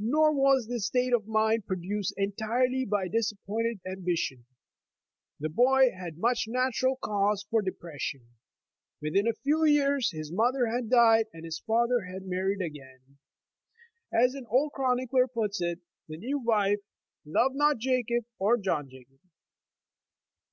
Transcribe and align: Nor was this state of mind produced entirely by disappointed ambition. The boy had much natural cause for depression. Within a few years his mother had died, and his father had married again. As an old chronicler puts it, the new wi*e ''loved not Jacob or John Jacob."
Nor 0.00 0.32
was 0.34 0.66
this 0.66 0.86
state 0.86 1.12
of 1.12 1.28
mind 1.28 1.64
produced 1.64 2.14
entirely 2.16 2.84
by 2.84 3.06
disappointed 3.06 3.78
ambition. 3.86 4.44
The 5.38 5.48
boy 5.48 5.92
had 5.92 6.18
much 6.18 6.48
natural 6.48 6.96
cause 6.96 7.44
for 7.48 7.62
depression. 7.62 8.30
Within 9.00 9.28
a 9.28 9.32
few 9.44 9.64
years 9.64 10.10
his 10.10 10.32
mother 10.32 10.66
had 10.66 10.90
died, 10.90 11.26
and 11.32 11.44
his 11.44 11.60
father 11.60 12.00
had 12.06 12.26
married 12.26 12.60
again. 12.60 13.18
As 14.12 14.34
an 14.34 14.46
old 14.48 14.72
chronicler 14.72 15.28
puts 15.28 15.60
it, 15.62 15.78
the 16.08 16.16
new 16.16 16.40
wi*e 16.40 16.78
''loved 17.24 17.54
not 17.54 17.78
Jacob 17.78 18.24
or 18.40 18.56
John 18.58 18.88
Jacob." 18.90 19.20